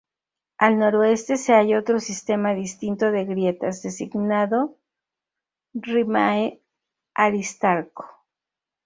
[0.57, 4.75] Al noroeste se halla otro sistema distinto de grietas, designado
[5.75, 6.59] Rimae
[7.13, 8.07] Aristarco.